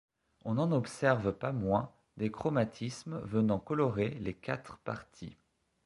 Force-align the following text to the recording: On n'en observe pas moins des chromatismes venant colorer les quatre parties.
On 0.45 0.55
n'en 0.55 0.71
observe 0.71 1.31
pas 1.31 1.51
moins 1.51 1.91
des 2.17 2.31
chromatismes 2.31 3.19
venant 3.23 3.59
colorer 3.59 4.09
les 4.19 4.33
quatre 4.33 4.79
parties. 4.79 5.37